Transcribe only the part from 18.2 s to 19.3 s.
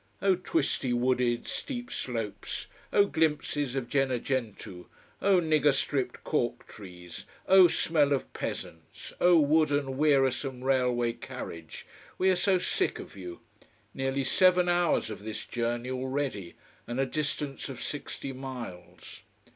miles.